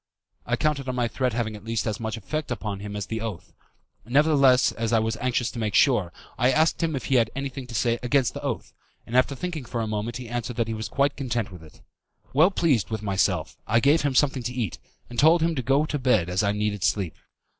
[0.47, 3.21] I counted on my threat having at least as much effect upon him as his
[3.21, 3.53] oath.
[4.03, 7.67] Nevertheless, as I was anxious to make sure, I asked him if he had anything
[7.67, 8.73] to say against the oath,
[9.05, 11.81] and after thinking for a moment he answered that he was quite content with it.
[12.33, 15.99] Well pleased myself, I gave him something to eat, and told him to go to
[15.99, 17.13] bed as I needed sleep.